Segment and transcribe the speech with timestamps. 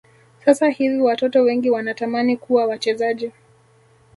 [0.45, 3.31] sasa hivi watoto wengi wanatamani kuwa wachezaji